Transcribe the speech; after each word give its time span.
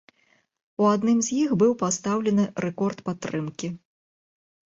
У 0.83 0.87
адным 0.93 1.19
з 1.27 1.35
іх 1.41 1.53
быў 1.63 1.75
пастаўлены 1.83 2.47
рэкорд 2.67 2.97
падтрымкі. 3.11 3.71